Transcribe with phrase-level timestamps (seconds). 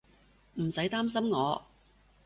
[0.55, 1.63] 唔使擔心我